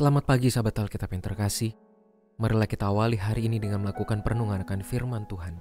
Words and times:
Selamat 0.00 0.24
pagi 0.24 0.48
sahabat 0.48 0.80
Alkitab 0.80 1.12
yang 1.12 1.20
terkasih. 1.20 1.76
Marilah 2.40 2.64
kita 2.64 2.88
awali 2.88 3.20
hari 3.20 3.52
ini 3.52 3.60
dengan 3.60 3.84
melakukan 3.84 4.24
perenungan 4.24 4.64
akan 4.64 4.80
firman 4.80 5.28
Tuhan. 5.28 5.60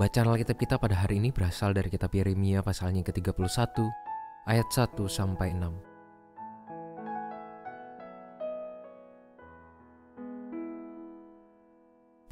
Bacaan 0.00 0.32
Alkitab 0.32 0.56
kita 0.56 0.80
pada 0.80 0.96
hari 0.96 1.20
ini 1.20 1.28
berasal 1.36 1.76
dari 1.76 1.92
kitab 1.92 2.16
Yeremia 2.16 2.64
pasalnya 2.64 3.04
ke-31 3.04 3.76
ayat 4.48 4.64
1 4.72 4.88
sampai 5.04 5.52
6. 5.52 5.68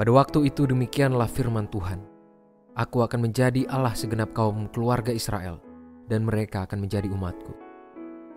Pada 0.01 0.09
waktu 0.09 0.49
itu 0.49 0.65
demikianlah 0.65 1.29
firman 1.29 1.69
Tuhan. 1.69 2.01
Aku 2.81 3.05
akan 3.05 3.29
menjadi 3.29 3.69
Allah 3.69 3.93
segenap 3.93 4.33
kaum 4.33 4.73
keluarga 4.73 5.13
Israel, 5.13 5.61
dan 6.09 6.25
mereka 6.25 6.65
akan 6.65 6.89
menjadi 6.89 7.13
umatku. 7.13 7.53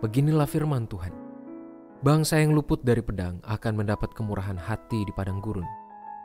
Beginilah 0.04 0.44
firman 0.44 0.84
Tuhan. 0.84 1.27
Bangsa 1.98 2.38
yang 2.38 2.54
luput 2.54 2.78
dari 2.86 3.02
pedang 3.02 3.42
akan 3.42 3.82
mendapat 3.82 4.14
kemurahan 4.14 4.54
hati 4.54 5.02
di 5.02 5.10
padang 5.10 5.42
gurun. 5.42 5.66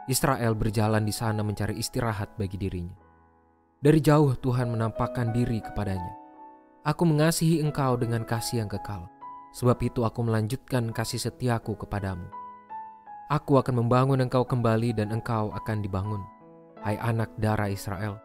Israel 0.05 0.53
berjalan 0.53 1.02
di 1.02 1.09
sana 1.09 1.41
mencari 1.41 1.81
istirahat 1.81 2.38
bagi 2.38 2.61
dirinya. 2.61 2.93
Dari 3.81 3.97
jauh 3.97 4.38
Tuhan 4.38 4.69
menampakkan 4.69 5.33
diri 5.33 5.65
kepadanya. 5.65 6.13
Aku 6.85 7.09
mengasihi 7.09 7.57
engkau 7.57 7.97
dengan 7.97 8.21
kasih 8.21 8.61
yang 8.61 8.69
kekal, 8.69 9.09
sebab 9.57 9.81
itu 9.81 10.05
aku 10.05 10.21
melanjutkan 10.21 10.93
kasih 10.93 11.17
setiaku 11.17 11.73
kepadamu. 11.73 12.30
Aku 13.33 13.58
akan 13.58 13.81
membangun 13.81 14.21
engkau 14.21 14.45
kembali 14.45 14.93
dan 14.93 15.09
engkau 15.09 15.49
akan 15.58 15.81
dibangun, 15.81 16.21
hai 16.85 17.02
anak 17.02 17.33
darah 17.41 17.73
Israel. 17.73 18.21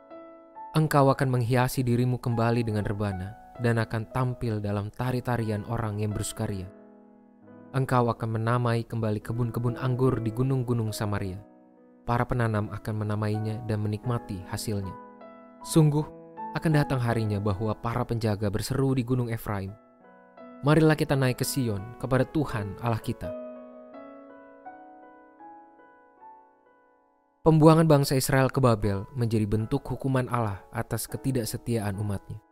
Engkau 0.77 1.09
akan 1.09 1.41
menghiasi 1.41 1.81
dirimu 1.81 2.21
kembali 2.21 2.61
dengan 2.61 2.85
rebana 2.85 3.33
dan 3.65 3.81
akan 3.81 4.05
tampil 4.13 4.61
dalam 4.61 4.93
tari-tarian 4.93 5.65
orang 5.65 5.97
yang 5.97 6.13
bersukaria. 6.13 6.78
Engkau 7.69 8.09
akan 8.09 8.41
menamai 8.41 8.81
kembali 8.89 9.21
kebun-kebun 9.21 9.77
anggur 9.77 10.25
di 10.25 10.33
gunung-gunung 10.33 10.89
Samaria. 10.89 11.37
Para 12.09 12.25
penanam 12.25 12.73
akan 12.73 13.05
menamainya 13.05 13.61
dan 13.69 13.85
menikmati 13.85 14.41
hasilnya. 14.49 14.97
Sungguh, 15.61 16.09
akan 16.57 16.73
datang 16.73 16.97
harinya 16.97 17.37
bahwa 17.37 17.77
para 17.77 18.01
penjaga 18.09 18.49
berseru 18.49 18.97
di 18.97 19.05
gunung 19.05 19.29
Efraim. 19.29 19.77
Marilah 20.65 20.97
kita 20.97 21.13
naik 21.13 21.39
ke 21.39 21.47
Sion 21.47 22.01
kepada 22.01 22.25
Tuhan 22.25 22.81
Allah 22.83 22.99
kita 22.99 23.31
Pembuangan 27.49 27.87
bangsa 27.87 28.19
Israel 28.19 28.51
ke 28.51 28.59
Babel 28.59 29.07
menjadi 29.17 29.47
bentuk 29.49 29.87
hukuman 29.87 30.27
Allah 30.29 30.61
atas 30.69 31.09
ketidaksetiaan 31.09 31.97
umatnya. 31.97 32.43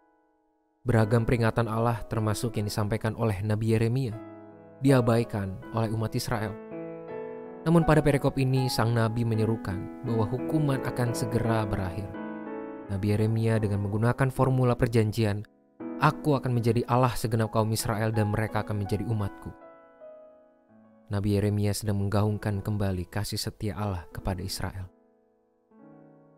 Beragam 0.87 1.27
peringatan 1.28 1.69
Allah 1.69 2.00
termasuk 2.06 2.56
yang 2.56 2.64
disampaikan 2.64 3.12
oleh 3.19 3.43
Nabi 3.44 3.75
Yeremia 3.75 4.35
diabaikan 4.81 5.56
oleh 5.72 5.88
umat 5.92 6.12
Israel. 6.12 6.53
Namun 7.66 7.82
pada 7.82 7.98
perikop 7.98 8.38
ini 8.38 8.70
sang 8.70 8.94
nabi 8.94 9.26
menyerukan 9.26 10.06
bahwa 10.06 10.25
hukuman 10.31 10.78
akan 10.87 11.10
segera 11.10 11.66
berakhir. 11.66 12.06
Nabi 12.86 13.10
Yeremia 13.10 13.59
dengan 13.59 13.82
menggunakan 13.82 14.31
formula 14.31 14.78
perjanjian, 14.78 15.42
"Aku 15.98 16.38
akan 16.38 16.54
menjadi 16.54 16.86
Allah 16.86 17.10
segenap 17.19 17.50
kaum 17.50 17.75
Israel 17.75 18.15
dan 18.15 18.31
mereka 18.31 18.62
akan 18.62 18.86
menjadi 18.86 19.03
umatku." 19.10 19.50
Nabi 21.10 21.38
Yeremia 21.38 21.75
sedang 21.75 22.03
menggaungkan 22.03 22.62
kembali 22.62 23.10
kasih 23.10 23.38
setia 23.38 23.75
Allah 23.75 24.06
kepada 24.15 24.42
Israel. 24.42 24.86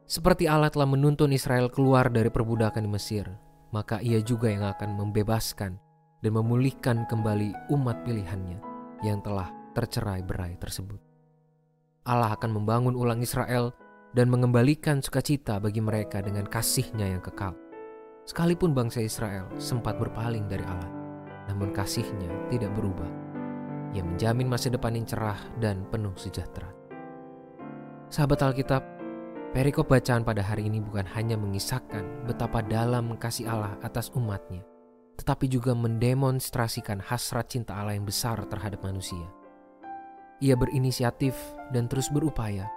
Seperti 0.08 0.48
Allah 0.48 0.72
telah 0.72 0.88
menuntun 0.88 1.36
Israel 1.36 1.68
keluar 1.68 2.08
dari 2.08 2.32
perbudakan 2.32 2.88
di 2.88 2.90
Mesir, 2.92 3.28
maka 3.68 4.00
ia 4.00 4.24
juga 4.24 4.48
yang 4.48 4.64
akan 4.64 4.96
membebaskan 4.96 5.76
dan 6.22 6.32
memulihkan 6.34 7.06
kembali 7.06 7.70
umat 7.74 8.02
pilihannya 8.02 8.58
yang 9.06 9.22
telah 9.22 9.50
tercerai 9.74 10.26
berai 10.26 10.58
tersebut. 10.58 10.98
Allah 12.08 12.34
akan 12.34 12.58
membangun 12.58 12.96
ulang 12.96 13.22
Israel 13.22 13.70
dan 14.16 14.32
mengembalikan 14.32 15.04
sukacita 15.04 15.60
bagi 15.60 15.84
mereka 15.84 16.24
dengan 16.24 16.48
kasihnya 16.48 17.06
yang 17.06 17.22
kekal. 17.22 17.52
Sekalipun 18.24 18.72
bangsa 18.72 19.04
Israel 19.04 19.48
sempat 19.60 19.96
berpaling 19.96 20.48
dari 20.48 20.64
Allah, 20.64 20.90
namun 21.48 21.72
kasihnya 21.72 22.28
tidak 22.52 22.72
berubah 22.76 23.08
yang 23.96 24.04
menjamin 24.04 24.48
masa 24.48 24.68
depan 24.68 24.96
yang 24.96 25.06
cerah 25.08 25.40
dan 25.60 25.84
penuh 25.88 26.12
sejahtera. 26.16 26.68
Sahabat 28.08 28.40
Alkitab, 28.40 28.84
perikop 29.52 29.88
bacaan 29.88 30.24
pada 30.24 30.44
hari 30.44 30.68
ini 30.68 30.80
bukan 30.80 31.08
hanya 31.12 31.36
mengisahkan 31.40 32.28
betapa 32.28 32.64
dalam 32.64 33.16
kasih 33.16 33.48
Allah 33.48 33.76
atas 33.80 34.12
umatnya, 34.12 34.64
tetapi 35.18 35.50
juga 35.50 35.74
mendemonstrasikan 35.74 37.02
hasrat 37.02 37.50
cinta 37.50 37.74
Allah 37.74 37.98
yang 37.98 38.06
besar 38.06 38.38
terhadap 38.46 38.86
manusia. 38.86 39.26
Ia 40.38 40.54
berinisiatif 40.54 41.34
dan 41.74 41.90
terus 41.90 42.06
berupaya 42.14 42.70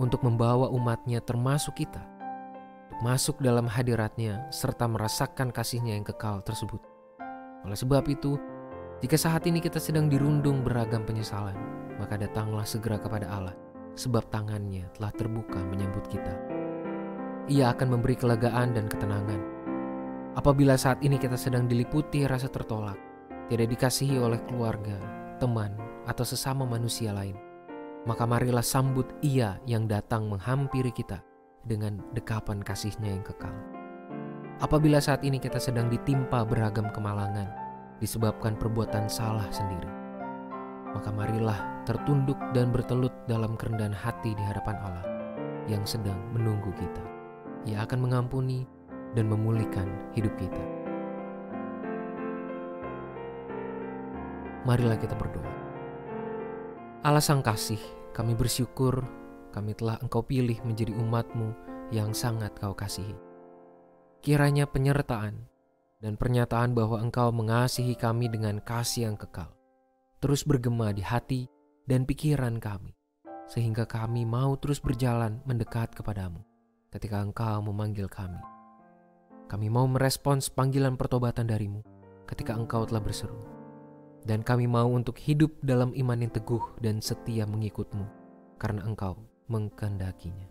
untuk 0.00 0.24
membawa 0.24 0.72
umatnya 0.72 1.20
termasuk 1.20 1.84
kita, 1.84 2.00
masuk 3.04 3.36
dalam 3.44 3.68
hadiratnya 3.68 4.48
serta 4.48 4.88
merasakan 4.88 5.52
kasihnya 5.52 5.92
yang 6.00 6.06
kekal 6.08 6.40
tersebut. 6.40 6.80
Oleh 7.68 7.76
sebab 7.76 8.08
itu, 8.08 8.40
jika 9.04 9.20
saat 9.20 9.44
ini 9.44 9.60
kita 9.60 9.76
sedang 9.76 10.08
dirundung 10.08 10.64
beragam 10.64 11.04
penyesalan, 11.04 11.54
maka 12.00 12.16
datanglah 12.16 12.64
segera 12.64 12.96
kepada 12.96 13.28
Allah, 13.28 13.54
sebab 13.92 14.24
tangannya 14.32 14.88
telah 14.96 15.12
terbuka 15.12 15.60
menyambut 15.68 16.08
kita. 16.08 16.32
Ia 17.52 17.76
akan 17.76 17.98
memberi 17.98 18.16
kelegaan 18.16 18.72
dan 18.72 18.88
ketenangan. 18.88 19.61
Apabila 20.32 20.80
saat 20.80 21.04
ini 21.04 21.20
kita 21.20 21.36
sedang 21.36 21.68
diliputi 21.68 22.24
rasa 22.24 22.48
tertolak, 22.48 22.96
tidak 23.52 23.68
dikasihi 23.76 24.16
oleh 24.16 24.40
keluarga, 24.48 24.96
teman, 25.36 25.76
atau 26.08 26.24
sesama 26.24 26.64
manusia 26.64 27.12
lain, 27.12 27.36
maka 28.08 28.24
marilah 28.24 28.64
sambut 28.64 29.04
ia 29.20 29.60
yang 29.68 29.84
datang 29.84 30.32
menghampiri 30.32 30.88
kita 30.88 31.20
dengan 31.68 32.00
dekapan 32.16 32.64
kasihnya 32.64 33.12
yang 33.12 33.20
kekal. 33.20 33.52
Apabila 34.64 35.04
saat 35.04 35.20
ini 35.20 35.36
kita 35.36 35.60
sedang 35.60 35.92
ditimpa 35.92 36.48
beragam 36.48 36.88
kemalangan, 36.96 37.52
disebabkan 38.00 38.56
perbuatan 38.56 39.12
salah 39.12 39.46
sendiri. 39.52 39.90
Maka 40.96 41.12
marilah 41.12 41.84
tertunduk 41.84 42.40
dan 42.56 42.72
bertelut 42.72 43.12
dalam 43.28 43.52
kerendahan 43.60 43.96
hati 43.96 44.32
di 44.32 44.42
hadapan 44.48 44.80
Allah 44.80 45.06
yang 45.68 45.84
sedang 45.84 46.16
menunggu 46.32 46.72
kita. 46.80 47.04
Ia 47.68 47.84
akan 47.84 48.00
mengampuni 48.00 48.66
dan 49.12 49.28
memulihkan 49.28 49.88
hidup 50.16 50.32
kita. 50.40 50.62
Marilah 54.62 54.98
kita 55.00 55.18
berdoa. 55.18 55.52
Allah 57.02 57.24
Sang 57.24 57.42
Kasih, 57.42 57.82
kami 58.14 58.38
bersyukur 58.38 59.02
kami 59.52 59.76
telah 59.76 60.00
Engkau 60.00 60.24
pilih 60.24 60.56
menjadi 60.64 60.96
umatmu 60.96 61.52
yang 61.92 62.16
sangat 62.16 62.56
Kau 62.56 62.72
kasihi. 62.72 63.14
Kiranya 64.24 64.64
penyertaan 64.64 65.44
dan 66.00 66.16
pernyataan 66.16 66.72
bahwa 66.72 67.02
Engkau 67.02 67.28
mengasihi 67.34 67.98
kami 67.98 68.32
dengan 68.32 68.62
kasih 68.64 69.12
yang 69.12 69.16
kekal 69.20 69.52
terus 70.22 70.46
bergema 70.46 70.94
di 70.94 71.02
hati 71.02 71.50
dan 71.82 72.06
pikiran 72.06 72.62
kami, 72.62 72.94
sehingga 73.50 73.82
kami 73.90 74.22
mau 74.22 74.54
terus 74.54 74.78
berjalan 74.78 75.42
mendekat 75.42 75.90
kepadamu 75.90 76.46
ketika 76.94 77.18
Engkau 77.18 77.58
memanggil 77.66 78.06
kami. 78.06 78.51
Kami 79.52 79.68
mau 79.68 79.84
merespons 79.84 80.48
panggilan 80.48 80.96
pertobatan 80.96 81.44
darimu 81.44 81.84
ketika 82.24 82.56
engkau 82.56 82.88
telah 82.88 83.04
berseru. 83.04 83.36
Dan 84.24 84.40
kami 84.40 84.64
mau 84.64 84.88
untuk 84.88 85.20
hidup 85.20 85.52
dalam 85.60 85.92
iman 85.92 86.24
yang 86.24 86.32
teguh 86.32 86.80
dan 86.80 87.04
setia 87.04 87.44
mengikutmu 87.44 88.08
karena 88.56 88.80
engkau 88.88 89.20
mengkandakinya. 89.52 90.48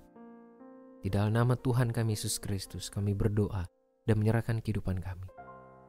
Di 1.02 1.10
dalam 1.10 1.34
nama 1.34 1.58
Tuhan 1.58 1.90
kami 1.90 2.14
Yesus 2.14 2.38
Kristus 2.38 2.94
kami 2.94 3.18
berdoa 3.18 3.66
dan 4.06 4.22
menyerahkan 4.22 4.62
kehidupan 4.62 5.02
kami. 5.02 5.26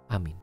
Amin. 0.08 0.40